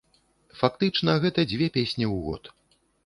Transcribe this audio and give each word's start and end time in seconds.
Фактычна, 0.61 1.11
гэта 1.25 1.45
дзве 1.51 1.67
песні 1.77 2.05
ў 2.13 2.27
год. 2.29 2.43